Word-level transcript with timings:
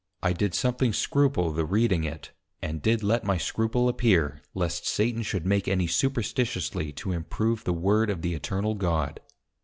_I 0.27 0.33
did 0.33 0.55
something 0.55 0.93
scruple 0.93 1.51
the 1.51 1.63
reading 1.63 2.05
it, 2.05 2.31
and 2.59 2.81
did 2.81 3.03
let 3.03 3.23
my 3.23 3.37
scruple 3.37 3.87
appear, 3.87 4.41
lest 4.55 4.87
Satan 4.87 5.21
should 5.21 5.45
make 5.45 5.67
any 5.67 5.85
Superstitiously 5.85 6.91
to 6.93 7.11
improve 7.11 7.63
the 7.65 7.73
Word 7.73 8.09
of 8.09 8.23
the 8.23 8.33
Eternal 8.33 8.73
God. 8.73 9.19